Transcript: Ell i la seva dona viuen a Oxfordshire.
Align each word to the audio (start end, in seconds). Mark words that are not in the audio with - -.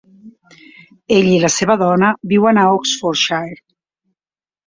Ell 1.17 1.27
i 1.33 1.35
la 1.43 1.51
seva 1.55 1.75
dona 1.81 2.09
viuen 2.31 2.59
a 2.61 2.65
Oxfordshire. 2.79 3.57